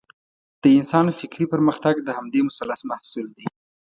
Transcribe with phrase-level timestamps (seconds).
[0.61, 3.47] د انسان فکري پرمختګ د همدې مثلث محصول دی.